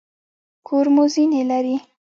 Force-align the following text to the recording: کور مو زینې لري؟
کور 0.67 0.85
مو 0.93 1.03
زینې 1.13 1.41
لري؟ 1.49 1.75